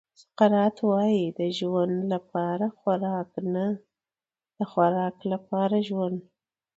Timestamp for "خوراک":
2.77-3.31, 4.71-5.17